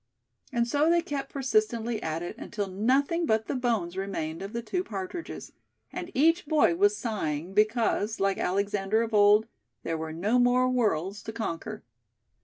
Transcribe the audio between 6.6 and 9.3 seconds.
was sighing because, like Alexander of